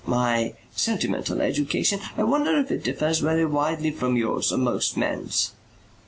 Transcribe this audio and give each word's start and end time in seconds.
"My 0.03 0.53
sentimental 0.75 1.43
education. 1.43 1.99
I 2.17 2.23
wonder 2.23 2.57
if 2.57 2.71
it 2.71 2.83
differs 2.83 3.19
very 3.19 3.45
widely 3.45 3.91
from 3.91 4.17
yours 4.17 4.51
or 4.51 4.57
most 4.57 4.97
men's." 4.97 5.51